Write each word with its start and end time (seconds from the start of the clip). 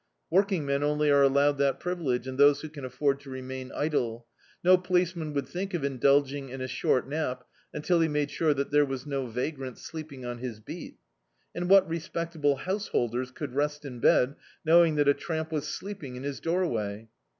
Working 0.31 0.65
men 0.65 0.81
only 0.81 1.11
are 1.11 1.21
allowed 1.21 1.59
that 1.59 1.79
privi 1.79 2.01
lege 2.03 2.27
and 2.27 2.39
those 2.39 2.61
who 2.61 2.69
can 2.69 2.83
afford 2.83 3.19
to 3.19 3.29
remain 3.29 3.71
idle. 3.75 4.25
No 4.63 4.75
policeman 4.75 5.31
would 5.33 5.47
think 5.47 5.75
of 5.75 5.83
indulging 5.83 6.49
in 6.49 6.59
a 6.59 6.67
short 6.67 7.07
nap 7.07 7.43
until 7.71 7.99
he 8.01 8.07
made 8.07 8.31
sure 8.31 8.55
that 8.55 8.71
there 8.71 8.83
was 8.83 9.05
no 9.05 9.27
vagrant 9.27 9.77
sleep 9.77 10.11
ing 10.11 10.25
on 10.25 10.39
his 10.39 10.59
beat 10.59 10.97
And 11.53 11.69
what 11.69 11.87
respectable 11.87 12.55
householder 12.55 13.23
could 13.27 13.53
rest 13.53 13.85
in 13.85 13.99
bed 13.99 14.37
knowing 14.65 14.95
that 14.95 15.07
a 15.07 15.13
tramp 15.13 15.51
was 15.51 15.67
sleeping 15.67 16.15
in 16.15 16.23
his 16.23 16.39
doorway? 16.39 17.07